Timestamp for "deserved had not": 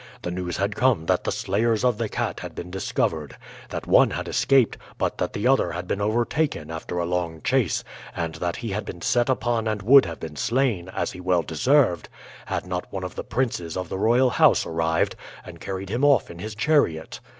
11.43-12.91